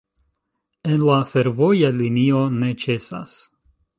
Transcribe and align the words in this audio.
En 0.89 0.95
la 1.09 1.17
fervoja 1.33 1.93
linio 1.99 2.41
ne 2.63 2.73
ĉesas. 2.85 3.37